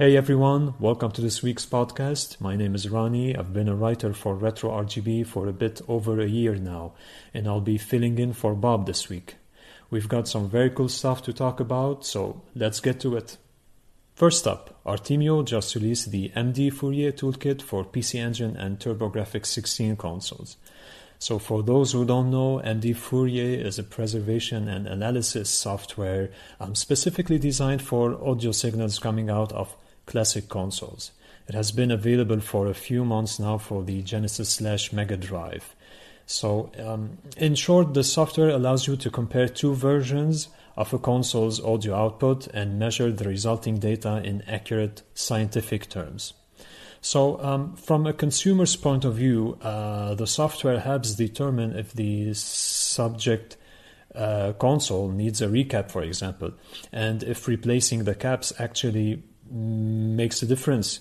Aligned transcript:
Hey 0.00 0.16
everyone, 0.16 0.74
welcome 0.80 1.12
to 1.12 1.20
this 1.20 1.42
week's 1.42 1.66
podcast. 1.66 2.40
My 2.40 2.56
name 2.56 2.74
is 2.74 2.86
Rany. 2.86 3.38
I've 3.38 3.52
been 3.52 3.68
a 3.68 3.76
writer 3.76 4.12
for 4.12 4.34
Retro 4.34 4.70
RGB 4.70 5.26
for 5.26 5.46
a 5.46 5.52
bit 5.52 5.80
over 5.86 6.18
a 6.18 6.26
year 6.26 6.56
now, 6.56 6.94
and 7.32 7.46
I'll 7.46 7.60
be 7.60 7.78
filling 7.78 8.18
in 8.18 8.32
for 8.32 8.54
Bob 8.54 8.86
this 8.86 9.08
week. 9.08 9.36
We've 9.90 10.08
got 10.08 10.26
some 10.26 10.48
very 10.48 10.70
cool 10.70 10.88
stuff 10.88 11.22
to 11.24 11.32
talk 11.32 11.60
about, 11.60 12.04
so 12.04 12.42
let's 12.56 12.80
get 12.80 12.98
to 13.00 13.14
it. 13.14 13.36
First 14.20 14.46
up, 14.46 14.78
Artemio 14.84 15.42
just 15.46 15.74
released 15.74 16.10
the 16.10 16.28
MD 16.36 16.70
Fourier 16.70 17.10
toolkit 17.10 17.62
for 17.62 17.86
PC 17.86 18.16
Engine 18.16 18.54
and 18.54 18.78
TurboGrafx 18.78 19.46
16 19.46 19.96
consoles. 19.96 20.58
So, 21.18 21.38
for 21.38 21.62
those 21.62 21.92
who 21.92 22.04
don't 22.04 22.30
know, 22.30 22.60
MD 22.62 22.94
Fourier 22.94 23.66
is 23.66 23.78
a 23.78 23.82
preservation 23.82 24.68
and 24.68 24.86
analysis 24.86 25.48
software 25.48 26.28
um, 26.60 26.74
specifically 26.74 27.38
designed 27.38 27.80
for 27.80 28.22
audio 28.22 28.52
signals 28.52 28.98
coming 28.98 29.30
out 29.30 29.52
of 29.52 29.74
classic 30.04 30.50
consoles. 30.50 31.12
It 31.48 31.54
has 31.54 31.72
been 31.72 31.90
available 31.90 32.40
for 32.40 32.66
a 32.66 32.74
few 32.74 33.06
months 33.06 33.38
now 33.38 33.56
for 33.56 33.82
the 33.82 34.02
Genesis 34.02 34.50
slash 34.50 34.92
Mega 34.92 35.16
Drive. 35.16 35.74
So, 36.30 36.70
um, 36.78 37.18
in 37.36 37.56
short, 37.56 37.92
the 37.92 38.04
software 38.04 38.50
allows 38.50 38.86
you 38.86 38.96
to 38.98 39.10
compare 39.10 39.48
two 39.48 39.74
versions 39.74 40.46
of 40.76 40.94
a 40.94 40.98
console's 40.98 41.60
audio 41.60 41.96
output 41.96 42.46
and 42.54 42.78
measure 42.78 43.10
the 43.10 43.24
resulting 43.24 43.80
data 43.80 44.22
in 44.24 44.42
accurate 44.46 45.02
scientific 45.12 45.88
terms. 45.88 46.34
So, 47.00 47.42
um, 47.42 47.74
from 47.74 48.06
a 48.06 48.12
consumer's 48.12 48.76
point 48.76 49.04
of 49.04 49.16
view, 49.16 49.58
uh, 49.60 50.14
the 50.14 50.28
software 50.28 50.78
helps 50.78 51.16
determine 51.16 51.76
if 51.76 51.94
the 51.94 52.32
subject 52.34 53.56
uh, 54.14 54.52
console 54.52 55.08
needs 55.08 55.42
a 55.42 55.48
recap, 55.48 55.90
for 55.90 56.04
example, 56.04 56.52
and 56.92 57.24
if 57.24 57.48
replacing 57.48 58.04
the 58.04 58.14
caps 58.14 58.52
actually 58.60 59.24
makes 59.50 60.44
a 60.44 60.46
difference. 60.46 61.00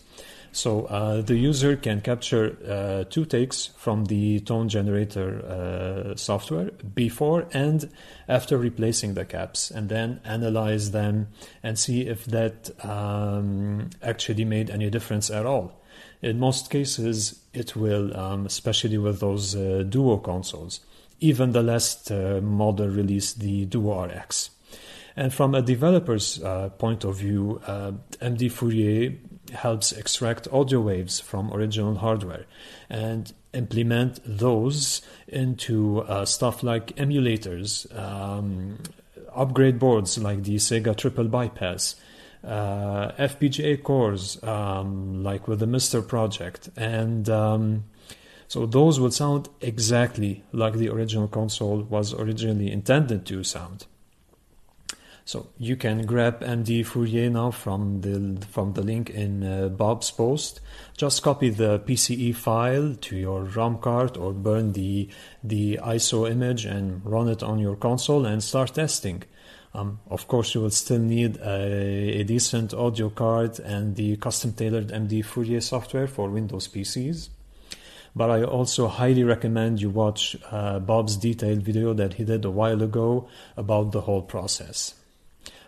So 0.52 0.86
uh, 0.86 1.22
the 1.22 1.36
user 1.36 1.76
can 1.76 2.02
capture 2.02 2.58
uh, 2.68 3.04
two 3.10 3.26
takes 3.26 3.68
from 3.78 4.06
the 4.06 4.40
tone 4.42 4.68
generator 4.68 5.46
uh, 5.46 6.16
software 6.16 6.72
before 6.96 7.48
and 7.54 7.90
after 8.28 8.58
replacing 8.58 9.14
the 9.14 9.26
caps, 9.26 9.70
and 9.72 9.90
then 9.90 10.22
analyze 10.26 10.92
them 10.92 11.28
and 11.62 11.78
see 11.78 12.08
if 12.08 12.26
that 12.26 12.72
um, 12.84 13.90
actually 14.02 14.46
made 14.46 14.70
any 14.70 14.90
difference 14.90 15.30
at 15.30 15.46
all. 15.46 15.80
In 16.22 16.40
most 16.40 16.70
cases, 16.70 17.40
it 17.54 17.76
will, 17.76 18.16
um, 18.18 18.46
especially 18.46 18.98
with 18.98 19.20
those 19.20 19.56
uh, 19.56 19.84
Duo 19.88 20.18
consoles. 20.18 20.82
Even 21.22 21.52
the 21.52 21.64
last 21.64 22.12
uh, 22.12 22.40
model 22.42 22.88
released, 22.88 23.40
the 23.40 23.66
Duo 23.66 24.06
RX. 24.06 24.52
And 25.16 25.34
from 25.34 25.54
a 25.54 25.62
developer's 25.62 26.42
uh, 26.42 26.70
point 26.70 27.04
of 27.04 27.18
view, 27.18 27.62
uh, 27.68 27.92
MD 28.22 28.52
Fourier 28.52 29.18
helps 29.50 29.92
extract 29.92 30.48
audio 30.52 30.82
waves 30.82 31.20
from 31.20 31.54
original 31.54 31.96
hardware 31.96 32.46
and 32.90 33.34
implement 33.54 34.20
those 34.26 35.02
into 35.28 36.02
uh, 36.02 36.26
stuff 36.26 36.64
like 36.64 36.96
emulators, 36.96 37.88
um, 37.98 38.80
upgrade 39.34 39.80
boards 39.80 40.18
like 40.18 40.44
the 40.44 40.56
Sega 40.56 40.96
Triple 40.96 41.28
Bypass, 41.28 41.96
uh, 42.44 43.12
FPGA 43.18 43.84
cores 43.84 44.42
um, 44.44 45.24
like 45.24 45.48
with 45.48 45.60
the 45.60 45.66
MiSTer 45.66 46.08
project, 46.08 46.70
and 46.78 47.30
um, 47.30 47.84
so 48.48 48.66
those 48.66 49.00
would 49.00 49.14
sound 49.14 49.50
exactly 49.62 50.44
like 50.52 50.74
the 50.74 50.90
original 50.90 51.28
console 51.28 51.82
was 51.84 52.14
originally 52.14 52.72
intended 52.72 53.26
to 53.28 53.44
sound. 53.44 53.86
So 55.30 55.46
you 55.60 55.76
can 55.76 56.08
grab 56.08 56.42
MD 56.42 56.84
Fourier 56.84 57.30
now 57.30 57.52
from 57.52 58.02
the 58.02 58.44
from 58.48 58.74
the 58.74 58.82
link 58.82 59.12
in 59.12 59.44
uh, 59.44 59.70
Bob's 59.70 60.10
post. 60.10 60.60
Just 60.98 61.22
copy 61.22 61.52
the 61.52 61.78
PCE 61.82 62.36
file 62.36 62.96
to 62.96 63.16
your 63.16 63.44
ROM 63.44 63.78
card 63.78 64.18
or 64.18 64.34
burn 64.34 64.74
the 64.74 65.08
the 65.44 65.80
ISO 65.84 66.28
image 66.28 66.66
and 66.66 67.06
run 67.06 67.28
it 67.28 67.44
on 67.44 67.60
your 67.60 67.76
console 67.76 68.26
and 68.26 68.42
start 68.42 68.74
testing. 68.74 69.22
Um, 69.76 70.00
of 70.10 70.28
course, 70.28 70.56
you 70.56 70.62
will 70.62 70.72
still 70.72 70.98
need 70.98 71.38
a, 71.38 72.22
a, 72.22 72.24
decent 72.24 72.74
audio 72.74 73.12
card 73.12 73.60
and 73.60 73.96
the 73.96 74.18
custom 74.18 74.54
tailored 74.54 74.88
MD 74.88 75.24
Fourier 75.24 75.62
software 75.62 76.08
for 76.08 76.32
Windows 76.32 76.68
PCs. 76.68 77.30
But 78.16 78.32
I 78.32 78.42
also 78.42 78.88
highly 78.88 79.24
recommend 79.24 79.80
you 79.80 79.92
watch 79.92 80.36
uh, 80.50 80.80
Bob's 80.80 81.18
detailed 81.18 81.62
video 81.62 81.94
that 81.94 82.16
he 82.16 82.24
did 82.24 82.46
a 82.46 82.50
while 82.50 82.82
ago 82.82 83.28
about 83.56 83.92
the 83.92 84.02
whole 84.02 84.24
process. 84.24 84.96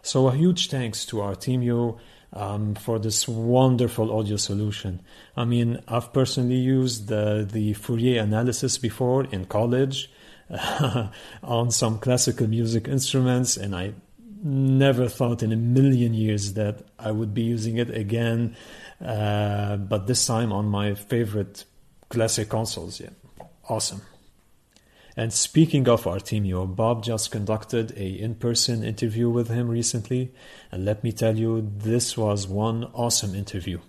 So 0.03 0.27
a 0.27 0.35
huge 0.35 0.69
thanks 0.69 1.05
to 1.07 1.21
our 1.21 1.35
Artemio 1.35 1.99
um, 2.33 2.75
for 2.75 2.97
this 2.99 3.27
wonderful 3.27 4.17
audio 4.17 4.37
solution. 4.37 5.01
I 5.35 5.45
mean, 5.45 5.81
I've 5.87 6.13
personally 6.13 6.55
used 6.55 7.07
the, 7.07 7.47
the 7.49 7.73
Fourier 7.73 8.21
analysis 8.21 8.77
before 8.77 9.25
in 9.25 9.45
college 9.45 10.09
on 11.43 11.71
some 11.71 11.99
classical 11.99 12.47
music 12.47 12.87
instruments, 12.87 13.57
and 13.57 13.75
I 13.75 13.93
never 14.43 15.07
thought 15.07 15.43
in 15.43 15.51
a 15.51 15.57
million 15.57 16.13
years 16.13 16.53
that 16.53 16.83
I 16.97 17.11
would 17.11 17.33
be 17.33 17.43
using 17.43 17.77
it 17.77 17.89
again, 17.95 18.55
uh, 19.03 19.77
but 19.77 20.07
this 20.07 20.25
time 20.25 20.51
on 20.51 20.65
my 20.65 20.95
favorite 20.95 21.65
classic 22.09 22.49
consoles. 22.49 22.99
Yeah, 22.99 23.09
awesome. 23.69 24.01
And 25.17 25.33
speaking 25.33 25.89
of 25.89 26.05
Artemio, 26.05 26.65
Bob 26.65 27.03
just 27.03 27.31
conducted 27.31 27.91
a 27.97 28.07
in-person 28.07 28.83
interview 28.83 29.29
with 29.29 29.49
him 29.49 29.67
recently, 29.67 30.31
and 30.71 30.85
let 30.85 31.03
me 31.03 31.11
tell 31.11 31.37
you, 31.37 31.69
this 31.77 32.17
was 32.17 32.47
one 32.47 32.85
awesome 32.93 33.35
interview. 33.35 33.79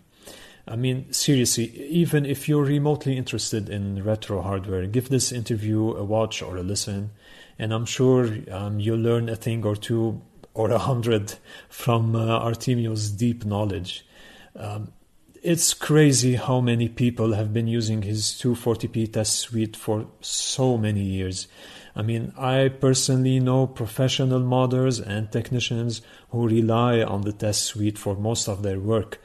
I 0.67 0.77
mean, 0.77 1.13
seriously, 1.13 1.65
even 1.89 2.25
if 2.25 2.49
you're 2.49 2.65
remotely 2.65 3.17
interested 3.17 3.69
in 3.69 4.03
retro 4.05 4.43
hardware, 4.43 4.87
give 4.87 5.09
this 5.09 5.33
interview 5.33 5.91
a 5.93 6.05
watch 6.05 6.43
or 6.43 6.57
a 6.57 6.63
listen, 6.63 7.11
and 7.59 7.73
I'm 7.73 7.87
sure 7.87 8.29
um, 8.51 8.81
you'll 8.81 8.99
learn 8.99 9.29
a 9.29 9.37
thing 9.37 9.65
or 9.65 9.77
two 9.77 10.23
or 10.55 10.71
a 10.71 10.79
hundred 10.79 11.35
from 11.69 12.15
uh, 12.15 12.41
Artemio's 12.41 13.11
deep 13.11 13.45
knowledge. 13.45 14.07
Um, 14.55 14.93
it's 15.43 15.75
crazy 15.75 16.37
how 16.37 16.61
many 16.61 16.89
people 16.89 17.33
have 17.33 17.53
been 17.53 17.67
using 17.67 18.03
his 18.03 18.27
240p 18.41 19.13
test 19.13 19.41
suite 19.41 19.77
for 19.77 20.07
so 20.21 20.79
many 20.79 21.03
years. 21.03 21.49
I 21.97 22.03
mean, 22.03 22.33
I 22.39 22.69
personally 22.69 23.41
know 23.41 23.67
professional 23.67 24.41
modders 24.41 25.05
and 25.05 25.31
technicians 25.33 26.01
who 26.31 26.49
rely 26.49 27.03
on 27.03 27.23
the 27.23 27.33
test 27.33 27.65
suite 27.65 27.99
for 27.99 28.15
most 28.15 28.49
of 28.49 28.63
their 28.63 28.79
work. 28.79 29.21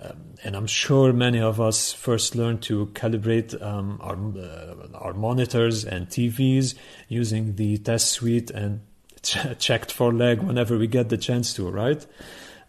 Um, 0.00 0.34
and 0.42 0.56
I'm 0.56 0.66
sure 0.66 1.12
many 1.12 1.40
of 1.40 1.60
us 1.60 1.92
first 1.92 2.34
learned 2.34 2.62
to 2.62 2.86
calibrate 2.86 3.60
um, 3.62 3.98
our, 4.02 4.16
uh, 4.16 4.98
our 4.98 5.14
monitors 5.14 5.84
and 5.84 6.08
TVs 6.08 6.74
using 7.08 7.54
the 7.54 7.78
test 7.78 8.10
suite 8.10 8.50
and 8.50 8.80
ch- 9.22 9.38
checked 9.58 9.92
for 9.92 10.12
lag 10.12 10.42
whenever 10.42 10.76
we 10.76 10.88
get 10.88 11.08
the 11.08 11.18
chance 11.18 11.54
to, 11.54 11.70
right? 11.70 12.04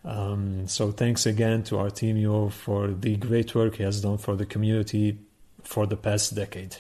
Um, 0.06 0.68
so 0.68 0.92
thanks 0.92 1.26
again 1.26 1.64
to 1.64 1.76
Artemio 1.76 2.52
for 2.52 2.90
the 2.90 3.16
great 3.16 3.56
work 3.56 3.76
he 3.76 3.84
has 3.84 4.02
done 4.02 4.18
for 4.18 4.36
the 4.36 4.46
community 4.46 5.18
for 5.64 5.86
the 5.86 5.96
past 5.96 6.36
decade. 6.36 6.78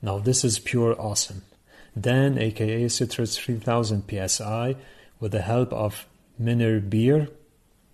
Now 0.00 0.18
this 0.18 0.44
is 0.44 0.58
pure 0.58 1.00
awesome. 1.00 1.42
Dan, 1.98 2.38
aka 2.38 2.88
Citrus 2.88 3.36
3000 3.36 4.04
PSI, 4.08 4.76
with 5.18 5.32
the 5.32 5.42
help 5.42 5.72
of 5.72 6.06
Minir 6.38 6.78
Beer, 6.80 7.28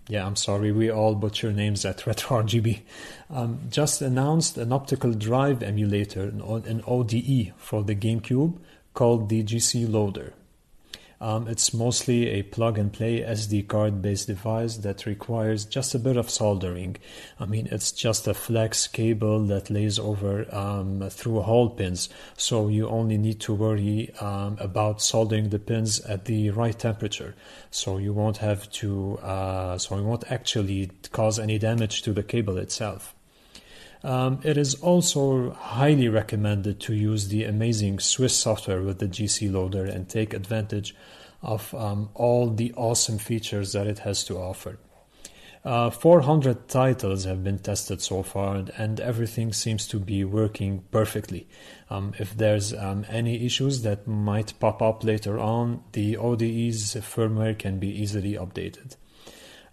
yeah, 0.07 0.25
I'm 0.25 0.35
sorry, 0.35 0.71
we 0.71 0.91
all 0.91 1.15
butcher 1.15 1.51
names 1.51 1.83
at 1.85 1.97
RetroRGB, 2.05 2.81
um, 3.31 3.61
just 3.69 4.01
announced 4.01 4.57
an 4.57 4.71
optical 4.71 5.13
drive 5.13 5.63
emulator, 5.63 6.23
an 6.23 6.83
ODE, 6.85 7.53
for 7.57 7.83
the 7.83 7.95
GameCube 7.95 8.59
called 8.93 9.29
the 9.29 9.43
GC 9.43 9.91
Loader. 9.91 10.33
Um, 11.25 11.47
it's 11.47 11.73
mostly 11.73 12.27
a 12.27 12.43
plug 12.43 12.77
and 12.77 12.93
play 12.93 13.21
SD 13.21 13.67
card 13.67 13.99
based 13.99 14.27
device 14.27 14.77
that 14.77 15.07
requires 15.07 15.65
just 15.65 15.95
a 15.95 15.99
bit 15.99 16.17
of 16.17 16.29
soldering. 16.29 16.97
I 17.39 17.47
mean, 17.47 17.67
it's 17.71 17.91
just 17.91 18.27
a 18.27 18.35
flex 18.35 18.85
cable 18.85 19.43
that 19.47 19.71
lays 19.71 19.97
over 19.97 20.45
um, 20.55 21.09
through 21.09 21.41
hole 21.41 21.71
pins, 21.71 22.09
so 22.37 22.67
you 22.67 22.87
only 22.87 23.17
need 23.17 23.39
to 23.39 23.55
worry 23.55 24.13
um, 24.21 24.57
about 24.59 25.01
soldering 25.01 25.49
the 25.49 25.57
pins 25.57 25.99
at 26.01 26.25
the 26.25 26.51
right 26.51 26.77
temperature. 26.77 27.33
So 27.71 27.97
you 27.97 28.13
won't 28.13 28.37
have 28.37 28.69
to, 28.73 29.17
uh, 29.17 29.79
so 29.79 29.97
it 29.97 30.03
won't 30.03 30.31
actually 30.31 30.91
cause 31.11 31.39
any 31.39 31.57
damage 31.57 32.03
to 32.03 32.13
the 32.13 32.21
cable 32.21 32.59
itself. 32.59 33.14
Um, 34.05 34.39
it 34.43 34.55
is 34.55 34.75
also 34.75 35.53
highly 35.53 36.09
recommended 36.09 36.79
to 36.81 36.93
use 36.93 37.29
the 37.29 37.43
amazing 37.43 37.97
Swiss 37.97 38.37
software 38.37 38.83
with 38.83 38.99
the 38.99 39.07
GC 39.07 39.51
loader 39.51 39.83
and 39.83 40.07
take 40.07 40.31
advantage 40.31 40.95
of 41.41 41.73
um, 41.73 42.09
all 42.13 42.51
the 42.51 42.71
awesome 42.75 43.17
features 43.17 43.73
that 43.73 43.87
it 43.87 43.99
has 43.99 44.23
to 44.25 44.37
offer. 44.37 44.77
Uh, 45.63 45.89
400 45.89 46.67
titles 46.67 47.23
have 47.23 47.43
been 47.43 47.57
tested 47.57 47.99
so 47.99 48.21
far, 48.21 48.65
and 48.77 48.99
everything 48.99 49.51
seems 49.51 49.87
to 49.87 49.99
be 49.99 50.23
working 50.23 50.83
perfectly. 50.91 51.47
Um, 51.89 52.13
if 52.19 52.37
there's 52.37 52.75
um, 52.75 53.07
any 53.09 53.43
issues 53.43 53.81
that 53.81 54.07
might 54.07 54.53
pop 54.59 54.83
up 54.83 55.03
later 55.03 55.39
on, 55.39 55.83
the 55.93 56.15
ODE's 56.15 56.93
firmware 56.93 57.57
can 57.57 57.79
be 57.79 57.89
easily 57.89 58.33
updated. 58.33 58.97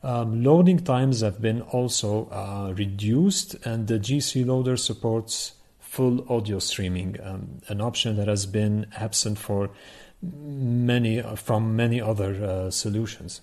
Um, 0.02 0.43
loading 0.43 0.81
times 0.81 1.20
have 1.20 1.40
been 1.40 1.62
also 1.62 2.28
uh, 2.31 2.72
reduced, 2.76 3.54
and 3.64 3.87
the 3.87 4.00
GC 4.00 4.44
loader 4.44 4.76
supports 4.76 5.52
full 5.78 6.26
audio 6.32 6.58
streaming, 6.58 7.19
um, 7.22 7.60
an 7.69 7.81
option 7.81 8.16
that 8.16 8.26
has 8.26 8.46
been 8.46 8.87
absent 8.96 9.38
for 9.38 9.70
many 10.22 11.22
from 11.37 11.76
many 11.76 12.00
other 12.00 12.44
uh, 12.44 12.70
solutions. 12.70 13.43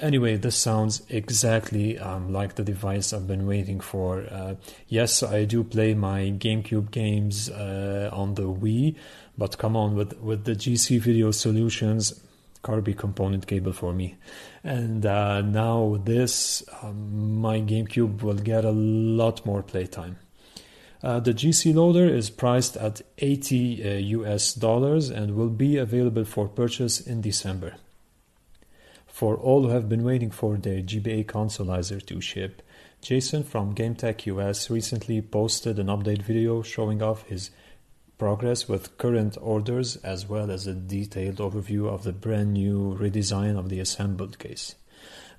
Anyway, 0.00 0.36
this 0.36 0.56
sounds 0.56 1.02
exactly 1.08 1.96
um, 1.98 2.32
like 2.32 2.56
the 2.56 2.64
device 2.64 3.12
I've 3.12 3.28
been 3.28 3.46
waiting 3.46 3.78
for. 3.78 4.26
Uh, 4.28 4.56
yes, 4.88 5.22
I 5.22 5.44
do 5.44 5.62
play 5.62 5.94
my 5.94 6.34
GameCube 6.36 6.90
games 6.90 7.48
uh, 7.48 8.10
on 8.12 8.34
the 8.34 8.42
Wii, 8.42 8.96
but 9.38 9.56
come 9.56 9.76
on, 9.76 9.94
with 9.94 10.18
with 10.20 10.44
the 10.44 10.56
GC 10.56 10.98
Video 10.98 11.30
solutions, 11.30 12.20
Carby 12.64 12.96
component 12.96 13.46
cable 13.46 13.72
for 13.72 13.92
me. 13.92 14.16
And 14.64 15.06
uh, 15.06 15.42
now 15.42 16.00
this, 16.02 16.64
um, 16.82 17.40
my 17.40 17.60
GameCube 17.60 18.22
will 18.22 18.34
get 18.34 18.64
a 18.64 18.72
lot 18.72 19.46
more 19.46 19.62
playtime. 19.62 20.16
Uh, 21.02 21.20
the 21.20 21.34
GC 21.34 21.74
loader 21.74 22.08
is 22.08 22.30
priced 22.30 22.78
at 22.78 23.02
80 23.18 23.84
uh, 23.84 23.88
US 24.20 24.54
dollars 24.54 25.10
and 25.10 25.36
will 25.36 25.50
be 25.50 25.76
available 25.76 26.24
for 26.24 26.48
purchase 26.48 26.98
in 26.98 27.20
December. 27.20 27.74
For 29.06 29.36
all 29.36 29.64
who 29.64 29.68
have 29.68 29.88
been 29.88 30.02
waiting 30.02 30.30
for 30.30 30.56
their 30.56 30.80
GBA 30.80 31.26
consolizer 31.26 32.04
to 32.06 32.20
ship, 32.22 32.62
Jason 33.02 33.44
from 33.44 33.74
GameTech 33.74 34.24
US 34.26 34.70
recently 34.70 35.20
posted 35.20 35.78
an 35.78 35.88
update 35.88 36.22
video 36.22 36.62
showing 36.62 37.02
off 37.02 37.26
his 37.26 37.50
progress 38.18 38.68
with 38.68 38.96
current 38.98 39.36
orders 39.40 39.96
as 39.96 40.28
well 40.28 40.50
as 40.50 40.66
a 40.66 40.74
detailed 40.74 41.36
overview 41.36 41.88
of 41.88 42.04
the 42.04 42.12
brand 42.12 42.52
new 42.54 42.96
redesign 43.00 43.58
of 43.58 43.68
the 43.68 43.80
assembled 43.80 44.38
case. 44.38 44.74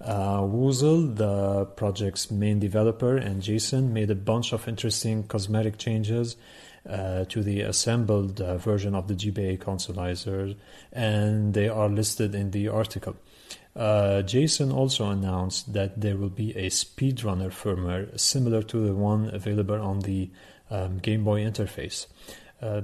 Uh, 0.02 0.42
Woozle, 0.42 1.16
the 1.16 1.66
project's 1.66 2.30
main 2.30 2.60
developer, 2.60 3.16
and 3.16 3.42
Jason 3.42 3.94
made 3.94 4.12
a 4.12 4.16
bunch 4.16 4.52
of 4.52 4.68
interesting 4.68 5.24
cosmetic 5.24 5.78
changes 5.78 6.36
uh, 6.88 7.26
to 7.26 7.42
the 7.42 7.62
assembled 7.62 8.42
uh, 8.42 8.58
version 8.58 8.94
of 8.94 9.08
the 9.08 9.16
GBA 9.16 9.60
consolizer, 9.60 10.56
and 10.92 11.54
they 11.54 11.70
are 11.70 11.90
listed 11.90 12.36
in 12.36 12.52
the 12.52 12.68
article. 12.68 13.16
Uh, 13.76 14.22
Jason 14.22 14.72
also 14.72 15.10
announced 15.10 15.74
that 15.74 16.00
there 16.00 16.16
will 16.16 16.30
be 16.30 16.56
a 16.56 16.70
speedrunner 16.70 17.52
firmware 17.52 18.18
similar 18.20 18.62
to 18.64 18.86
the 18.86 18.94
one 18.94 19.34
available 19.34 19.82
on 19.82 20.00
the 20.02 20.30
um, 20.70 21.00
Game 21.00 21.24
Boy 21.24 21.42
interface. 21.42 22.08
Uh, 22.62 22.82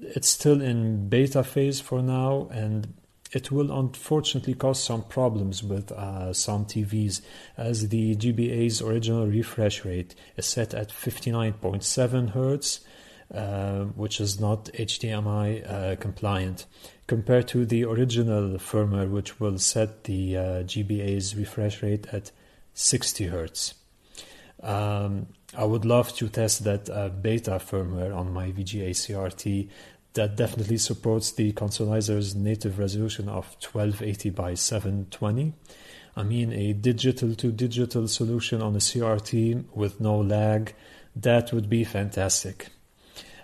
it's 0.00 0.28
still 0.28 0.60
in 0.60 1.08
beta 1.08 1.44
phase 1.44 1.80
for 1.80 2.02
now, 2.02 2.48
and 2.50 2.94
it 3.32 3.50
will 3.52 3.70
unfortunately 3.70 4.54
cause 4.54 4.82
some 4.82 5.02
problems 5.02 5.62
with 5.62 5.92
uh, 5.92 6.32
some 6.32 6.64
TVs 6.64 7.20
as 7.56 7.88
the 7.88 8.16
GBA's 8.16 8.82
original 8.82 9.26
refresh 9.26 9.84
rate 9.84 10.14
is 10.36 10.46
set 10.46 10.74
at 10.74 10.88
59.7 10.88 12.32
Hz, 12.32 12.80
uh, 13.32 13.84
which 13.94 14.20
is 14.20 14.40
not 14.40 14.64
HDMI 14.64 15.70
uh, 15.70 15.96
compliant, 15.96 16.66
compared 17.06 17.46
to 17.48 17.64
the 17.64 17.84
original 17.84 18.58
firmware, 18.58 19.08
which 19.08 19.38
will 19.38 19.58
set 19.58 20.04
the 20.04 20.36
uh, 20.36 20.42
GBA's 20.64 21.36
refresh 21.36 21.82
rate 21.82 22.08
at 22.12 22.32
60 22.74 23.28
Hz. 23.28 23.74
Um, 24.62 25.28
I 25.56 25.64
would 25.64 25.84
love 25.84 26.14
to 26.16 26.28
test 26.28 26.62
that 26.64 26.88
uh, 26.88 27.08
beta 27.08 27.52
firmware 27.52 28.16
on 28.16 28.32
my 28.32 28.52
VGA 28.52 28.90
CRT 28.90 29.68
that 30.14 30.36
definitely 30.36 30.78
supports 30.78 31.32
the 31.32 31.52
consolizer's 31.52 32.34
native 32.34 32.78
resolution 32.78 33.28
of 33.28 33.56
1280 33.60 34.30
by 34.30 34.54
720. 34.54 35.52
I 36.16 36.22
mean, 36.22 36.52
a 36.52 36.72
digital 36.72 37.34
to 37.36 37.52
digital 37.52 38.06
solution 38.08 38.62
on 38.62 38.74
a 38.74 38.78
CRT 38.78 39.64
with 39.74 40.00
no 40.00 40.18
lag, 40.18 40.74
that 41.16 41.52
would 41.52 41.68
be 41.68 41.84
fantastic. 41.84 42.68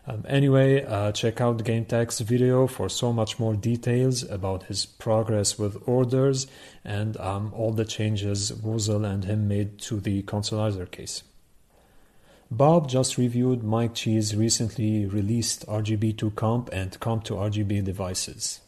Um, 0.08 0.25
anyway, 0.29 0.85
uh, 0.85 1.11
check 1.11 1.41
out 1.41 1.64
GameTech's 1.64 2.20
video 2.20 2.69
for 2.69 2.88
so 2.88 3.12
much 3.12 3.41
more 3.41 3.55
details 3.55 4.23
about 4.23 4.64
his 4.64 4.87
progress 4.87 5.58
with 5.58 5.76
orders 5.87 6.47
and 6.85 7.17
um, 7.17 7.53
all 7.53 7.73
the 7.73 7.85
changes 7.85 8.53
Woozle 8.53 9.05
and 9.05 9.25
him 9.25 9.49
made 9.49 9.81
to 9.81 9.99
the 9.99 10.23
consolizer 10.23 10.88
case. 10.88 11.25
Bob 12.50 12.88
just 12.88 13.19
reviewed 13.19 13.64
Mike 13.64 13.94
Chi's 13.94 14.37
recently 14.37 15.04
released 15.04 15.66
RGB2 15.66 16.37
comp 16.37 16.69
and 16.72 16.98
comp 17.00 17.25
to 17.25 17.34
RGB 17.34 17.84
devices. 17.84 18.60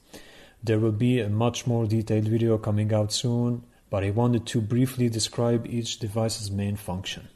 There 0.64 0.80
will 0.80 0.92
be 0.92 1.20
a 1.20 1.28
much 1.28 1.64
more 1.64 1.86
detailed 1.86 2.26
video 2.26 2.58
coming 2.58 2.92
out 2.92 3.12
soon, 3.12 3.62
but 3.88 4.02
I 4.02 4.10
wanted 4.10 4.46
to 4.46 4.60
briefly 4.60 5.08
describe 5.08 5.64
each 5.64 6.00
device's 6.00 6.50
main 6.50 6.75
function. 6.75 7.28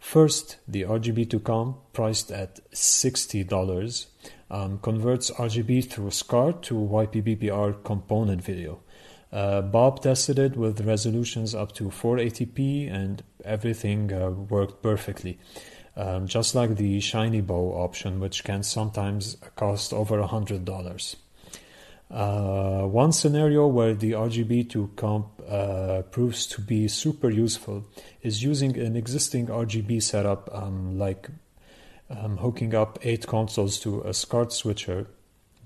First, 0.00 0.56
the 0.66 0.82
RGB2 0.82 1.44
comp, 1.44 1.92
priced 1.92 2.32
at 2.32 2.58
$60, 2.72 4.06
um, 4.50 4.78
converts 4.80 5.30
RGB 5.30 5.88
through 5.88 6.10
SCART 6.10 6.64
to 6.64 6.74
YPBPR 6.74 7.84
component 7.84 8.42
video. 8.42 8.80
Uh, 9.32 9.62
Bob 9.62 10.02
tested 10.02 10.38
it 10.38 10.56
with 10.56 10.80
resolutions 10.82 11.54
up 11.54 11.72
to 11.72 11.84
480p 11.84 12.92
and 12.92 13.22
everything 13.44 14.12
uh, 14.12 14.30
worked 14.30 14.82
perfectly. 14.82 15.38
Um, 15.96 16.26
just 16.26 16.54
like 16.54 16.76
the 16.76 16.98
Shinybow 16.98 17.76
option, 17.76 18.18
which 18.18 18.44
can 18.44 18.62
sometimes 18.62 19.36
cost 19.56 19.92
over 19.92 20.22
$100. 20.22 21.16
Uh, 22.10 22.86
one 22.86 23.12
scenario 23.12 23.66
where 23.66 23.94
the 23.94 24.12
RGB2 24.12 24.96
comp 24.96 25.28
uh, 25.48 26.02
proves 26.10 26.46
to 26.46 26.60
be 26.60 26.86
super 26.88 27.30
useful 27.30 27.84
is 28.22 28.42
using 28.42 28.78
an 28.78 28.96
existing 28.96 29.46
RGB 29.46 30.02
setup, 30.02 30.50
um, 30.52 30.98
like 30.98 31.28
um, 32.10 32.36
hooking 32.38 32.74
up 32.74 32.98
eight 33.02 33.26
consoles 33.26 33.78
to 33.80 34.02
a 34.02 34.12
SCART 34.12 34.52
switcher 34.52 35.06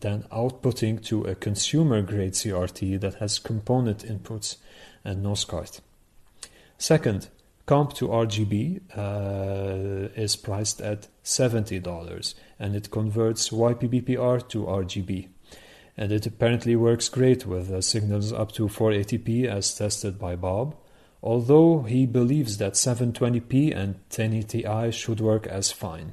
then 0.06 0.22
outputting 0.30 1.04
to 1.04 1.24
a 1.24 1.34
consumer 1.34 2.00
grade 2.00 2.32
CRT 2.32 3.00
that 3.00 3.14
has 3.14 3.40
component 3.40 4.04
inputs 4.04 4.56
and 5.04 5.20
no 5.22 5.34
SCART. 5.34 5.80
Second, 6.78 7.28
comp 7.66 7.92
to 7.94 8.06
RGB 8.06 8.80
uh, 8.96 10.08
is 10.14 10.36
priced 10.36 10.80
at 10.80 11.08
$70 11.24 12.34
and 12.60 12.76
it 12.76 12.90
converts 12.92 13.48
YPBPR 13.50 14.48
to 14.48 14.58
RGB. 14.64 15.28
And 15.96 16.12
it 16.12 16.26
apparently 16.26 16.76
works 16.76 17.08
great 17.08 17.44
with 17.44 17.72
uh, 17.72 17.80
signals 17.80 18.32
up 18.32 18.52
to 18.52 18.68
480p 18.68 19.46
as 19.46 19.74
tested 19.74 20.20
by 20.20 20.36
Bob, 20.36 20.76
although 21.20 21.82
he 21.82 22.06
believes 22.06 22.58
that 22.58 22.74
720p 22.74 23.74
and 23.76 23.96
1080i 24.10 24.92
should 24.92 25.20
work 25.20 25.48
as 25.48 25.72
fine. 25.72 26.12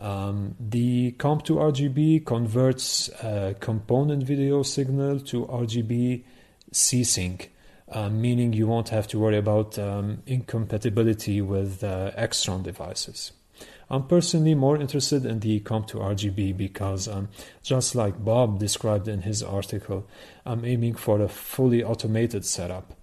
Um, 0.00 0.54
the 0.58 1.12
comp 1.12 1.44
to 1.44 1.56
RGB 1.56 2.24
converts 2.24 3.10
a 3.22 3.54
component 3.60 4.22
video 4.22 4.62
signal 4.62 5.20
to 5.20 5.44
RGB 5.44 6.22
C-Sync, 6.72 7.50
uh, 7.90 8.08
meaning 8.08 8.54
you 8.54 8.66
won't 8.66 8.88
have 8.88 9.06
to 9.08 9.18
worry 9.18 9.36
about 9.36 9.78
um, 9.78 10.22
incompatibility 10.26 11.42
with 11.42 11.84
uh, 11.84 12.12
Extron 12.16 12.62
devices. 12.62 13.32
I'm 13.90 14.06
personally 14.06 14.54
more 14.54 14.78
interested 14.78 15.26
in 15.26 15.40
the 15.40 15.60
comp 15.60 15.88
to 15.88 15.98
RGB 15.98 16.56
because, 16.56 17.06
um, 17.06 17.28
just 17.62 17.94
like 17.94 18.24
Bob 18.24 18.58
described 18.58 19.06
in 19.06 19.22
his 19.22 19.42
article, 19.42 20.06
I'm 20.46 20.64
aiming 20.64 20.94
for 20.94 21.20
a 21.20 21.28
fully 21.28 21.84
automated 21.84 22.46
setup. 22.46 22.94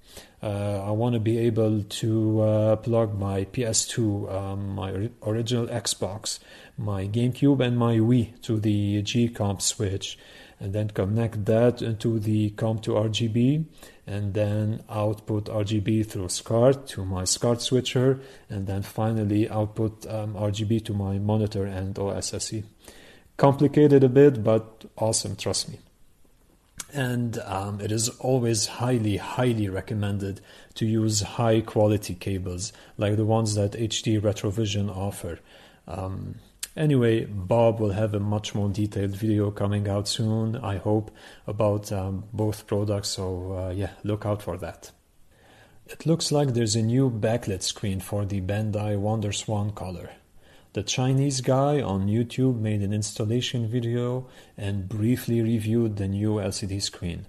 Uh, 0.42 0.84
I 0.86 0.92
want 0.92 1.14
to 1.14 1.20
be 1.20 1.40
able 1.40 1.82
to 1.84 2.42
uh, 2.42 2.76
plug 2.76 3.18
my 3.18 3.46
PS2, 3.46 4.32
um, 4.32 4.76
my 4.76 5.10
original 5.26 5.66
Xbox, 5.68 6.40
my 6.78 7.08
GameCube, 7.08 7.60
and 7.60 7.78
my 7.78 7.98
Wii 7.98 8.40
to 8.44 8.60
the 8.60 9.02
G 9.02 9.30
Comp 9.30 9.62
switch, 9.62 10.18
and 10.60 10.74
then 10.74 10.90
connect 10.90 11.46
that 11.46 11.82
into 11.82 12.20
the 12.20 12.52
Comp 12.52 12.84
to 12.84 12.92
RGB, 12.92 13.66
and 14.06 14.36
then 14.36 14.84
output 14.90 15.46
RGB 15.46 16.06
through 16.06 16.30
SCART 16.30 16.88
to 16.90 17.04
my 17.04 17.24
SCART 17.24 17.62
switcher, 17.62 18.20
and 18.48 18.68
then 18.68 18.84
finally 18.84 19.50
output 19.50 20.06
um, 20.06 20.36
RGB 20.36 20.86
to 20.86 20.94
my 20.94 21.18
monitor 21.18 21.66
and 21.66 21.96
OSSC. 21.96 22.64
Complicated 23.38 24.04
a 24.04 24.10
bit, 24.10 24.44
but 24.44 24.86
awesome, 24.98 25.36
trust 25.36 25.70
me 25.70 25.80
and 26.98 27.38
um, 27.46 27.80
it 27.80 27.92
is 27.92 28.10
always 28.18 28.66
highly, 28.66 29.18
highly 29.18 29.70
recommended 29.70 30.42
to 30.74 30.86
use 30.86 31.22
high 31.22 31.62
quality 31.62 32.16
cables 32.16 32.74
like 32.98 33.16
the 33.16 33.26
ones 33.26 33.54
that 33.54 33.74
HD 33.74 34.20
Retrovision 34.20 34.90
offer. 34.90 35.40
Um, 35.88 36.40
anyway, 36.76 37.26
Bob 37.26 37.80
will 37.80 37.92
have 37.92 38.16
a 38.16 38.20
much 38.20 38.56
more 38.56 38.70
detailed 38.70 39.16
video 39.16 39.52
coming 39.52 39.88
out 39.88 40.08
soon, 40.08 40.56
I 40.56 40.78
hope, 40.78 41.12
about 41.46 41.92
um, 41.92 42.24
both 42.34 42.66
products, 42.66 43.10
so 43.10 43.54
uh, 43.54 43.74
yeah, 43.74 43.92
look 44.04 44.26
out 44.26 44.42
for 44.42 44.58
that. 44.58 44.90
It 45.86 46.08
looks 46.08 46.32
like 46.32 46.56
there's 46.56 46.76
a 46.76 46.82
new 46.82 47.12
backlit 47.12 47.62
screen 47.62 48.00
for 48.00 48.26
the 48.26 48.42
Bandai 48.42 48.98
WonderSwan 48.98 49.76
color. 49.76 50.10
The 50.78 50.84
Chinese 50.84 51.42
guy 51.42 51.82
on 51.82 52.06
YouTube 52.06 52.60
made 52.60 52.84
an 52.84 52.94
installation 52.94 53.68
video 53.68 54.28
and 54.56 54.88
briefly 54.88 55.42
reviewed 55.42 55.98
the 55.98 56.08
new 56.08 56.34
LCD 56.34 56.84
screen. 56.84 57.26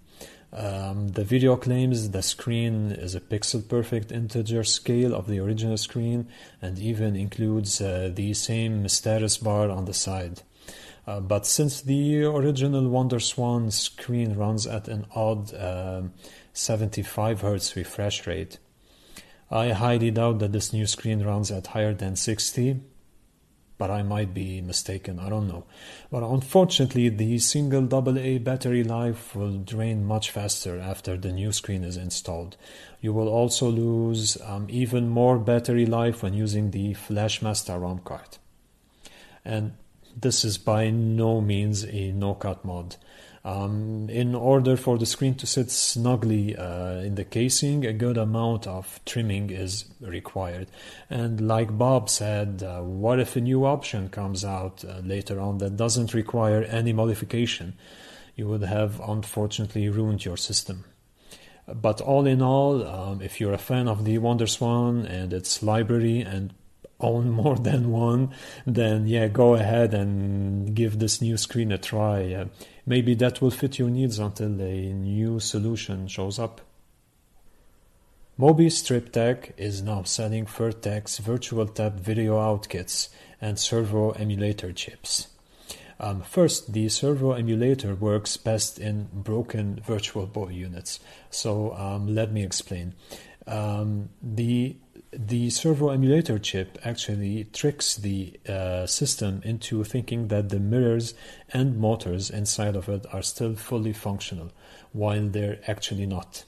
Um, 0.52 1.08
the 1.08 1.24
video 1.24 1.56
claims 1.56 2.10
the 2.10 2.20
screen 2.20 2.92
is 2.92 3.14
a 3.14 3.22
pixel 3.22 3.66
perfect 3.66 4.12
integer 4.12 4.64
scale 4.64 5.14
of 5.14 5.28
the 5.28 5.38
original 5.38 5.78
screen 5.78 6.28
and 6.60 6.78
even 6.78 7.16
includes 7.16 7.80
uh, 7.80 8.10
the 8.14 8.34
same 8.34 8.86
status 8.86 9.38
bar 9.38 9.70
on 9.70 9.86
the 9.86 9.94
side. 9.94 10.42
Uh, 11.06 11.20
but 11.20 11.46
since 11.46 11.80
the 11.80 12.24
original 12.24 12.82
WonderSwan 12.82 13.72
screen 13.72 14.34
runs 14.34 14.66
at 14.66 14.88
an 14.88 15.06
odd 15.14 15.54
uh, 15.54 16.02
75 16.52 17.40
Hz 17.40 17.76
refresh 17.76 18.26
rate, 18.26 18.58
I 19.50 19.70
highly 19.70 20.10
doubt 20.10 20.40
that 20.40 20.52
this 20.52 20.74
new 20.74 20.86
screen 20.86 21.22
runs 21.24 21.50
at 21.50 21.68
higher 21.68 21.94
than 21.94 22.14
60 22.14 22.82
but 23.78 23.90
I 23.90 24.02
might 24.02 24.34
be 24.34 24.60
mistaken, 24.60 25.20
I 25.20 25.28
don't 25.28 25.46
know. 25.46 25.64
But 26.10 26.24
unfortunately, 26.24 27.08
the 27.08 27.38
single 27.38 27.84
AA 27.84 28.38
battery 28.38 28.82
life 28.82 29.34
will 29.36 29.58
drain 29.58 30.04
much 30.04 30.30
faster 30.32 30.78
after 30.78 31.16
the 31.16 31.32
new 31.32 31.52
screen 31.52 31.84
is 31.84 31.96
installed. 31.96 32.56
You 33.00 33.12
will 33.12 33.28
also 33.28 33.70
lose 33.70 34.36
um, 34.42 34.66
even 34.68 35.08
more 35.08 35.38
battery 35.38 35.86
life 35.86 36.24
when 36.24 36.34
using 36.34 36.72
the 36.72 36.94
Flash 36.94 37.40
Masta 37.40 37.78
ROM 37.78 38.00
card. 38.00 38.38
And 39.44 39.74
this 40.20 40.44
is 40.44 40.58
by 40.58 40.90
no 40.90 41.40
means 41.40 41.84
a 41.84 42.10
no 42.10 42.34
cut 42.34 42.64
mod. 42.64 42.96
Um, 43.44 44.08
in 44.10 44.34
order 44.34 44.76
for 44.76 44.98
the 44.98 45.06
screen 45.06 45.34
to 45.36 45.46
sit 45.46 45.70
snugly 45.70 46.56
uh, 46.56 46.96
in 46.96 47.14
the 47.14 47.24
casing, 47.24 47.86
a 47.86 47.92
good 47.92 48.18
amount 48.18 48.66
of 48.66 49.00
trimming 49.06 49.50
is 49.50 49.84
required. 50.00 50.68
And 51.08 51.46
like 51.46 51.78
Bob 51.78 52.10
said, 52.10 52.62
uh, 52.62 52.80
what 52.80 53.20
if 53.20 53.36
a 53.36 53.40
new 53.40 53.64
option 53.64 54.08
comes 54.08 54.44
out 54.44 54.84
uh, 54.84 55.00
later 55.04 55.40
on 55.40 55.58
that 55.58 55.76
doesn't 55.76 56.14
require 56.14 56.62
any 56.64 56.92
modification? 56.92 57.74
You 58.34 58.48
would 58.48 58.62
have 58.62 59.00
unfortunately 59.00 59.88
ruined 59.88 60.24
your 60.24 60.36
system. 60.36 60.84
But 61.66 62.00
all 62.00 62.26
in 62.26 62.40
all, 62.40 62.86
um, 62.86 63.20
if 63.20 63.40
you're 63.40 63.52
a 63.52 63.58
fan 63.58 63.88
of 63.88 64.04
the 64.04 64.18
WonderSwan 64.18 65.08
and 65.08 65.32
its 65.32 65.62
library 65.62 66.20
and 66.20 66.54
own 67.00 67.30
more 67.42 67.56
than 67.56 67.90
one, 67.90 68.30
then 68.66 69.06
yeah, 69.06 69.28
go 69.28 69.54
ahead 69.54 69.94
and 69.94 70.74
give 70.74 70.98
this 70.98 71.20
new 71.20 71.36
screen 71.36 71.72
a 71.72 71.78
try. 71.78 72.32
Uh, 72.32 72.46
maybe 72.86 73.14
that 73.14 73.40
will 73.40 73.50
fit 73.50 73.78
your 73.78 73.90
needs 73.90 74.18
until 74.18 74.60
a 74.60 74.92
new 74.92 75.40
solution 75.40 76.08
shows 76.08 76.38
up. 76.38 76.60
Mobius 78.38 78.72
Strip 78.72 79.10
Tech 79.10 79.52
is 79.56 79.82
now 79.82 80.04
selling 80.04 80.46
Vertex 80.46 81.18
Virtual 81.18 81.66
Tap 81.66 81.94
video 81.94 82.38
out 82.38 82.68
kits 82.68 83.08
and 83.40 83.58
servo 83.58 84.12
emulator 84.12 84.72
chips. 84.72 85.26
Um, 85.98 86.22
first, 86.22 86.72
the 86.72 86.88
servo 86.88 87.32
emulator 87.32 87.96
works 87.96 88.36
best 88.36 88.78
in 88.78 89.08
broken 89.12 89.80
Virtual 89.84 90.26
Boy 90.26 90.50
units. 90.50 91.00
So 91.30 91.74
um, 91.74 92.14
let 92.14 92.32
me 92.32 92.44
explain. 92.44 92.94
Um, 93.48 94.10
the 94.22 94.76
the 95.12 95.50
servo 95.50 95.90
emulator 95.90 96.38
chip 96.38 96.78
actually 96.84 97.44
tricks 97.44 97.96
the 97.96 98.38
uh, 98.48 98.86
system 98.86 99.40
into 99.44 99.82
thinking 99.84 100.28
that 100.28 100.50
the 100.50 100.60
mirrors 100.60 101.14
and 101.52 101.78
motors 101.78 102.30
inside 102.30 102.76
of 102.76 102.88
it 102.88 103.06
are 103.12 103.22
still 103.22 103.54
fully 103.54 103.92
functional, 103.92 104.52
while 104.92 105.26
they're 105.28 105.60
actually 105.66 106.06
not. 106.06 106.44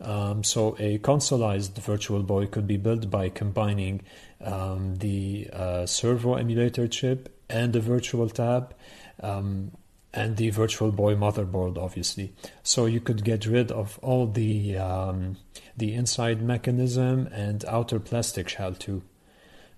Um, 0.00 0.42
so 0.42 0.76
a 0.78 0.98
consoleized 0.98 1.78
Virtual 1.78 2.22
Boy 2.22 2.46
could 2.46 2.66
be 2.66 2.76
built 2.76 3.08
by 3.08 3.28
combining 3.28 4.02
um, 4.42 4.96
the 4.96 5.48
uh, 5.52 5.86
servo 5.86 6.34
emulator 6.34 6.88
chip 6.88 7.40
and 7.48 7.72
the 7.72 7.80
virtual 7.80 8.28
tap 8.28 8.74
um, 9.22 9.70
and 10.12 10.36
the 10.36 10.50
Virtual 10.50 10.90
Boy 10.90 11.14
motherboard, 11.14 11.78
obviously. 11.78 12.34
So 12.62 12.86
you 12.86 13.00
could 13.00 13.24
get 13.24 13.46
rid 13.46 13.70
of 13.70 13.98
all 14.02 14.26
the 14.26 14.76
um, 14.76 15.36
the 15.76 15.94
inside 15.94 16.42
mechanism 16.42 17.26
and 17.32 17.64
outer 17.66 17.98
plastic 17.98 18.48
shell 18.48 18.74
too. 18.74 19.02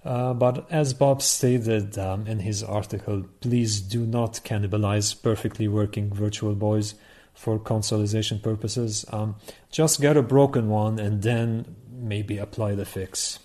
Uh, 0.04 0.34
but 0.34 0.70
as 0.70 0.92
Bob 0.92 1.22
stated 1.22 1.98
um, 1.98 2.26
in 2.26 2.40
his 2.40 2.62
article, 2.62 3.24
please 3.40 3.80
do 3.80 4.04
not 4.04 4.40
cannibalize 4.44 5.20
perfectly 5.22 5.66
working 5.66 6.12
Virtual 6.12 6.54
Boys 6.54 6.94
for 7.32 7.58
consolization 7.58 8.42
purposes. 8.42 9.04
Um, 9.10 9.36
just 9.70 10.00
get 10.00 10.16
a 10.16 10.22
broken 10.22 10.68
one 10.68 10.98
and 10.98 11.22
then 11.22 11.74
maybe 11.90 12.36
apply 12.38 12.74
the 12.74 12.84
fix. 12.84 13.38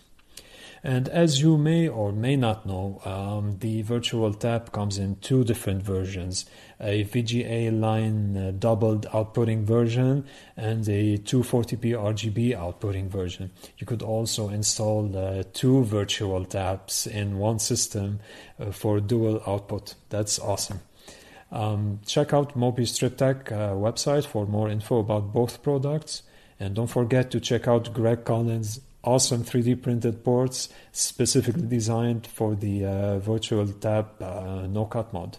And 0.84 1.10
as 1.10 1.42
you 1.42 1.58
may 1.58 1.88
or 1.88 2.12
may 2.12 2.36
not 2.36 2.66
know, 2.66 3.02
um, 3.04 3.58
the 3.60 3.82
virtual 3.82 4.34
tap 4.34 4.72
comes 4.72 4.98
in 4.98 5.18
two 5.18 5.44
different 5.44 5.84
versions 5.84 6.46
a 6.82 7.04
VGA 7.04 7.78
line 7.78 8.38
uh, 8.38 8.52
doubled 8.58 9.06
outputting 9.08 9.64
version 9.64 10.26
and 10.56 10.88
a 10.88 11.18
240p 11.18 11.92
RGB 11.92 12.58
outputting 12.58 13.10
version. 13.10 13.52
You 13.78 13.86
could 13.86 14.02
also 14.02 14.48
install 14.48 15.16
uh, 15.18 15.44
two 15.52 15.84
virtual 15.84 16.46
taps 16.46 17.06
in 17.06 17.38
one 17.38 17.60
system 17.60 18.22
uh, 18.60 18.72
for 18.72 19.02
dual 19.02 19.42
output. 19.46 19.96
That's 20.08 20.40
awesome. 20.40 20.80
Um, 21.52 22.00
check 22.06 22.34
out 22.34 22.58
Mobius 22.58 22.90
Strip 22.90 23.18
Tech 23.18 23.52
uh, 23.52 23.72
website 23.72 24.26
for 24.26 24.46
more 24.46 24.70
info 24.70 25.00
about 25.00 25.34
both 25.34 25.62
products. 25.64 26.24
And 26.60 26.76
don't 26.76 26.88
forget 26.88 27.32
to 27.32 27.40
check 27.40 27.68
out 27.68 27.94
Greg 27.94 28.26
Collins' 28.26 28.82
awesome 29.04 29.44
3D 29.44 29.82
printed 29.82 30.24
ports 30.24 30.70
specifically 30.92 31.68
designed 31.68 32.28
for 32.28 32.56
the 32.56 32.86
uh, 32.86 33.20
virtual 33.20 33.68
tap 33.68 34.22
uh, 34.22 34.68
no 34.68 34.86
cut 34.86 35.14
mod. 35.14 35.38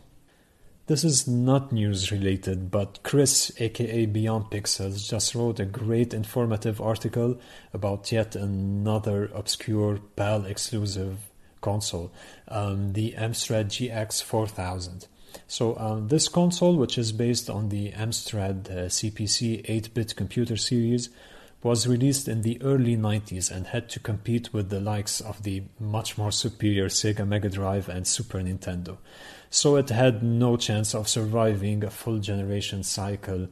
This 0.86 1.04
is 1.04 1.28
not 1.28 1.70
news 1.70 2.10
related, 2.10 2.68
but 2.68 2.98
Chris, 3.04 3.52
aka 3.58 4.06
Beyond 4.06 4.46
Pixels, 4.46 5.08
just 5.08 5.36
wrote 5.36 5.60
a 5.60 5.64
great 5.64 6.12
informative 6.12 6.80
article 6.80 7.38
about 7.72 8.10
yet 8.10 8.34
another 8.34 9.30
obscure 9.32 10.00
PAL 10.16 10.46
exclusive 10.46 11.30
console, 11.60 12.10
um, 12.48 12.94
the 12.94 13.14
Amstrad 13.16 13.66
GX 13.66 14.20
4000. 14.20 15.06
So, 15.46 15.78
um, 15.78 16.08
this 16.08 16.28
console, 16.28 16.76
which 16.76 16.98
is 16.98 17.12
based 17.12 17.48
on 17.48 17.68
the 17.68 17.92
Amstrad 17.92 18.68
uh, 18.68 18.74
CPC 18.86 19.64
8 19.68 19.94
bit 19.94 20.16
computer 20.16 20.56
series, 20.56 21.08
was 21.62 21.86
released 21.86 22.26
in 22.26 22.42
the 22.42 22.60
early 22.62 22.96
90s 22.96 23.50
and 23.50 23.66
had 23.66 23.88
to 23.90 24.00
compete 24.00 24.52
with 24.52 24.70
the 24.70 24.80
likes 24.80 25.20
of 25.20 25.42
the 25.42 25.62
much 25.78 26.16
more 26.16 26.32
superior 26.32 26.86
Sega 26.86 27.26
Mega 27.26 27.50
Drive 27.50 27.88
and 27.88 28.06
Super 28.06 28.38
Nintendo. 28.38 28.96
So 29.50 29.76
it 29.76 29.90
had 29.90 30.22
no 30.22 30.56
chance 30.56 30.94
of 30.94 31.08
surviving 31.08 31.84
a 31.84 31.90
full 31.90 32.18
generation 32.18 32.82
cycle 32.82 33.48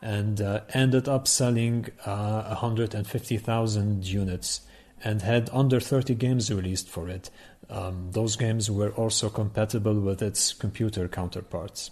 and 0.00 0.40
uh, 0.40 0.62
ended 0.72 1.08
up 1.08 1.28
selling 1.28 1.88
uh, 2.06 2.44
150,000 2.44 4.06
units 4.06 4.62
and 5.04 5.22
had 5.22 5.50
under 5.52 5.80
30 5.80 6.14
games 6.14 6.52
released 6.52 6.88
for 6.88 7.08
it. 7.08 7.30
Um, 7.68 8.08
those 8.12 8.36
games 8.36 8.70
were 8.70 8.90
also 8.90 9.28
compatible 9.28 10.00
with 10.00 10.22
its 10.22 10.52
computer 10.54 11.08
counterparts. 11.08 11.90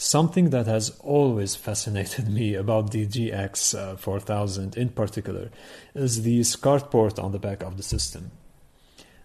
Something 0.00 0.50
that 0.50 0.66
has 0.66 0.96
always 1.00 1.56
fascinated 1.56 2.28
me 2.28 2.54
about 2.54 2.92
the 2.92 3.04
GX 3.04 3.76
uh, 3.76 3.96
4000 3.96 4.76
in 4.76 4.90
particular 4.90 5.50
is 5.92 6.22
the 6.22 6.44
SCART 6.44 6.92
port 6.92 7.18
on 7.18 7.32
the 7.32 7.40
back 7.40 7.64
of 7.64 7.76
the 7.76 7.82
system. 7.82 8.30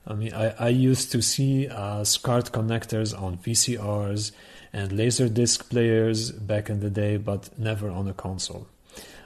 I 0.07 0.13
mean, 0.15 0.33
I, 0.33 0.49
I 0.57 0.69
used 0.69 1.11
to 1.11 1.21
see 1.21 1.67
uh, 1.67 2.03
SCART 2.03 2.51
connectors 2.51 3.13
on 3.13 3.37
VCRs 3.37 4.31
and 4.73 4.91
laser 4.91 5.29
disc 5.29 5.69
players 5.69 6.31
back 6.31 6.71
in 6.71 6.79
the 6.79 6.89
day, 6.89 7.17
but 7.17 7.57
never 7.59 7.91
on 7.91 8.07
a 8.07 8.13
console. 8.13 8.67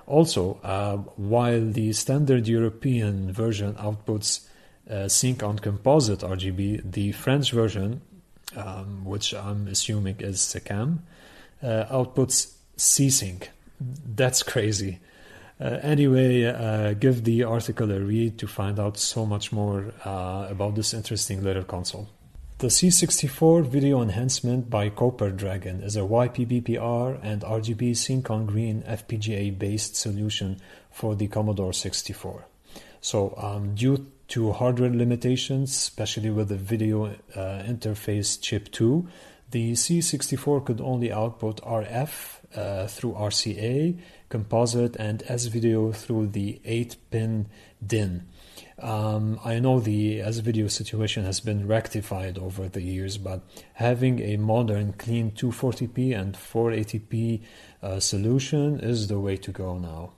Also, 0.06 0.60
uh, 0.64 0.98
while 1.16 1.66
the 1.66 1.94
standard 1.94 2.50
European 2.50 3.32
version 3.32 3.74
outputs 3.76 4.48
uh, 4.90 5.08
sync 5.08 5.44
on 5.44 5.60
composite 5.60 6.20
RGB, 6.20 6.92
the 6.92 7.14
French 7.14 7.54
version, 7.54 8.02
um, 8.58 9.06
which 9.06 9.34
I'm 9.34 9.70
assuming 9.70 10.18
is 10.20 10.40
SECAM, 10.40 11.00
outputs 11.64 12.54
C-Sync. 12.78 13.52
That's 13.80 14.44
crazy. 14.44 15.00
Uh, 15.60 15.80
anyway, 15.82 16.46
uh, 16.46 16.94
give 16.94 17.24
the 17.24 17.44
article 17.44 17.92
a 17.92 18.00
read 18.00 18.38
to 18.38 18.48
find 18.48 18.80
out 18.80 18.98
so 18.98 19.26
much 19.26 19.52
more 19.52 19.92
uh, 20.06 20.48
about 20.50 20.76
this 20.76 20.94
interesting 20.94 21.44
little 21.44 21.64
console. 21.64 22.08
The 22.60 22.68
C64 22.68 23.68
video 23.68 24.02
enhancement 24.02 24.70
by 24.70 24.90
Copper 24.90 25.30
Dragon 25.30 25.82
is 25.82 25.96
a 25.96 26.02
YPBPR 26.02 27.20
and 27.24 27.42
RGB 27.42 27.96
sync 27.96 28.30
on 28.30 28.46
green 28.46 28.84
FPGA 28.84 29.58
based 29.58 29.96
solution 29.96 30.60
for 30.92 31.16
the 31.16 31.28
Commodore 31.28 31.74
64. 31.74 32.46
So, 33.02 33.36
um, 33.38 33.76
due 33.76 34.08
to 34.30 34.52
hardware 34.54 34.90
limitations, 34.90 35.70
especially 35.70 36.30
with 36.30 36.50
the 36.50 36.56
video 36.56 37.06
uh, 37.36 37.64
interface 37.64 38.42
chip 38.42 38.72
2, 38.72 39.08
the 39.52 39.74
C64 39.74 40.66
could 40.66 40.82
only 40.82 41.12
output 41.12 41.62
RF 41.62 42.38
uh, 42.56 42.88
through 42.88 43.14
RCA, 43.14 43.98
composite, 44.30 44.96
and 44.98 45.24
S 45.28 45.46
video 45.46 45.92
through 45.92 46.28
the 46.28 46.60
8 46.66 46.98
pin 47.12 47.48
DIN. 47.86 48.28
Um, 48.80 49.40
I 49.44 49.60
know 49.60 49.80
the 49.80 50.22
S 50.22 50.38
video 50.40 50.68
situation 50.68 51.24
has 51.24 51.40
been 51.40 51.68
rectified 51.68 52.38
over 52.38 52.68
the 52.68 52.82
years, 52.82 53.18
but 53.18 53.42
having 53.74 54.20
a 54.20 54.38
modern, 54.38 54.94
clean 54.94 55.32
240p 55.32 56.18
and 56.18 56.36
480p 56.36 57.42
uh, 57.82 58.00
solution 58.00 58.80
is 58.80 59.08
the 59.08 59.20
way 59.20 59.38
to 59.38 59.52
go 59.52 59.78
now. 59.78 60.14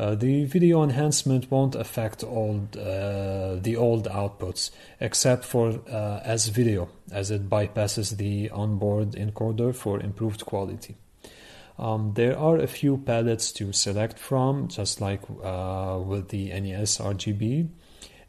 Uh, 0.00 0.14
the 0.14 0.46
video 0.46 0.82
enhancement 0.82 1.50
won't 1.50 1.74
affect 1.74 2.24
old, 2.24 2.74
uh, 2.74 3.56
the 3.56 3.76
old 3.76 4.08
outputs, 4.08 4.70
except 4.98 5.44
for 5.44 5.78
uh, 5.90 6.20
S 6.24 6.48
video, 6.48 6.88
as 7.12 7.30
it 7.30 7.50
bypasses 7.50 8.16
the 8.16 8.48
onboard 8.48 9.10
encoder 9.10 9.74
for 9.74 10.00
improved 10.00 10.46
quality. 10.46 10.96
Um, 11.78 12.14
there 12.14 12.38
are 12.38 12.56
a 12.56 12.66
few 12.66 12.96
palettes 12.96 13.52
to 13.52 13.74
select 13.74 14.18
from, 14.18 14.68
just 14.68 15.02
like 15.02 15.20
uh, 15.44 16.00
with 16.02 16.30
the 16.30 16.48
NES 16.48 16.96
RGB, 16.96 17.68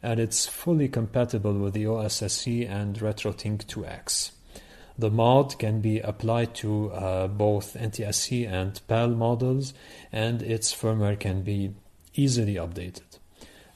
and 0.02 0.20
it's 0.20 0.44
fully 0.44 0.90
compatible 0.90 1.54
with 1.54 1.72
the 1.72 1.84
OSSC 1.84 2.68
and 2.68 2.98
RetroTink 2.98 3.64
2X. 3.64 4.32
The 4.98 5.10
mod 5.10 5.58
can 5.58 5.80
be 5.80 6.00
applied 6.00 6.54
to 6.56 6.90
uh, 6.92 7.26
both 7.28 7.74
NTSC 7.74 8.48
and 8.50 8.80
PAL 8.88 9.08
models, 9.08 9.74
and 10.12 10.42
its 10.42 10.74
firmware 10.74 11.18
can 11.18 11.42
be 11.42 11.74
easily 12.14 12.54
updated. 12.54 13.18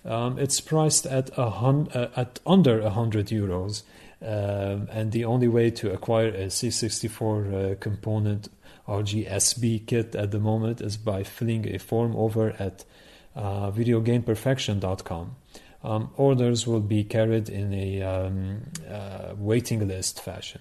Um, 0.04 0.38
it's 0.38 0.60
priced 0.60 1.06
at 1.06 1.30
a 1.36 1.50
hun- 1.50 1.88
uh, 1.92 2.08
at 2.14 2.38
under 2.46 2.80
100 2.82 3.26
euros, 3.28 3.82
um, 4.22 4.88
and 4.90 5.10
the 5.12 5.24
only 5.24 5.48
way 5.48 5.70
to 5.70 5.92
acquire 5.92 6.28
a 6.28 6.46
C64 6.46 7.72
uh, 7.72 7.74
component 7.76 8.48
RGSB 8.86 9.86
kit 9.86 10.14
at 10.14 10.30
the 10.30 10.38
moment 10.38 10.80
is 10.80 10.96
by 10.96 11.24
filling 11.24 11.74
a 11.74 11.78
form 11.78 12.14
over 12.14 12.50
at 12.58 12.84
uh, 13.34 13.70
videogameperfection.com. 13.70 15.36
Um, 15.82 16.10
orders 16.16 16.66
will 16.66 16.80
be 16.80 17.04
carried 17.04 17.48
in 17.48 17.74
a 17.74 18.02
um, 18.02 18.62
uh, 18.88 19.34
waiting 19.36 19.86
list 19.86 20.22
fashion. 20.22 20.60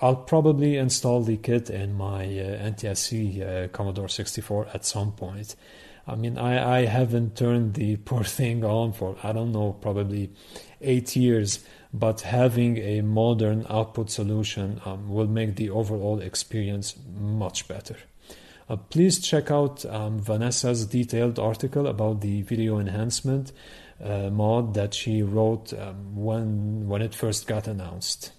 I'll 0.00 0.16
probably 0.16 0.76
install 0.76 1.22
the 1.22 1.36
kit 1.36 1.70
in 1.70 1.94
my 1.94 2.24
uh, 2.24 2.70
NTSC 2.70 3.64
uh, 3.64 3.68
Commodore 3.68 4.08
64 4.08 4.68
at 4.74 4.84
some 4.84 5.12
point. 5.12 5.54
I 6.06 6.16
mean, 6.16 6.36
I, 6.36 6.80
I 6.80 6.84
haven't 6.86 7.36
turned 7.36 7.74
the 7.74 7.96
poor 8.04 8.24
thing 8.24 8.64
on 8.64 8.92
for, 8.92 9.16
I 9.22 9.32
don't 9.32 9.52
know, 9.52 9.72
probably 9.72 10.30
eight 10.80 11.16
years 11.16 11.64
but 11.94 12.22
having 12.22 12.76
a 12.78 13.02
modern 13.02 13.64
output 13.70 14.10
solution 14.10 14.80
um, 14.84 15.08
will 15.08 15.28
make 15.28 15.54
the 15.54 15.70
overall 15.70 16.20
experience 16.20 16.96
much 17.16 17.68
better. 17.68 17.96
Uh, 18.68 18.74
please 18.76 19.20
check 19.20 19.50
out 19.50 19.86
um, 19.86 20.18
Vanessa's 20.18 20.86
detailed 20.86 21.38
article 21.38 21.86
about 21.86 22.20
the 22.20 22.42
video 22.42 22.80
enhancement 22.80 23.52
uh, 24.02 24.28
mod 24.30 24.74
that 24.74 24.92
she 24.92 25.22
wrote 25.22 25.72
um, 25.74 26.16
when, 26.16 26.88
when 26.88 27.00
it 27.00 27.14
first 27.14 27.46
got 27.46 27.68
announced. 27.68 28.32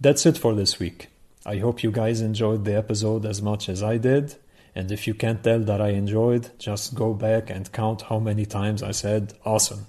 That's 0.00 0.26
it 0.26 0.38
for 0.38 0.54
this 0.54 0.78
week. 0.78 1.08
I 1.46 1.58
hope 1.58 1.82
you 1.82 1.90
guys 1.90 2.20
enjoyed 2.20 2.64
the 2.64 2.76
episode 2.76 3.26
as 3.26 3.42
much 3.42 3.68
as 3.68 3.82
I 3.82 3.98
did. 3.98 4.36
And 4.74 4.90
if 4.90 5.06
you 5.06 5.14
can't 5.14 5.42
tell 5.42 5.60
that 5.60 5.80
I 5.80 5.90
enjoyed, 5.90 6.50
just 6.58 6.94
go 6.94 7.14
back 7.14 7.48
and 7.48 7.70
count 7.70 8.02
how 8.02 8.18
many 8.18 8.44
times 8.44 8.82
I 8.82 8.90
said 8.90 9.34
awesome. 9.44 9.86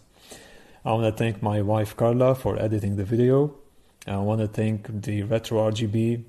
I 0.84 0.91
want 0.91 1.06
to 1.06 1.17
thank 1.17 1.41
my 1.41 1.62
wife 1.62 1.97
Carla 1.97 2.36
for 2.36 2.60
editing 2.62 2.95
the 2.95 3.06
video. 3.06 3.56
I 4.06 4.17
want 4.17 4.41
to 4.41 4.47
thank 4.47 5.01
the 5.01 5.23
Retro 5.23 5.71
RGB 5.71 6.23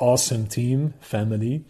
awesome 0.00 0.46
team, 0.46 0.94
family. 1.00 1.64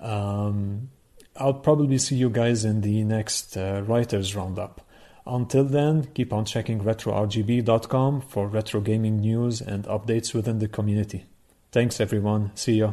Um, 0.00 0.90
I'll 1.36 1.54
probably 1.54 1.98
see 1.98 2.16
you 2.16 2.30
guys 2.30 2.64
in 2.64 2.82
the 2.82 3.02
next 3.02 3.56
uh, 3.56 3.82
Writers 3.86 4.36
Roundup. 4.36 4.83
Until 5.26 5.64
then, 5.64 6.08
keep 6.14 6.32
on 6.32 6.44
checking 6.44 6.80
retrorgb.com 6.80 8.20
for 8.22 8.46
retro 8.46 8.80
gaming 8.80 9.20
news 9.20 9.60
and 9.60 9.84
updates 9.84 10.34
within 10.34 10.58
the 10.58 10.68
community. 10.68 11.24
Thanks, 11.72 12.00
everyone. 12.00 12.50
See 12.54 12.78
ya. 12.78 12.92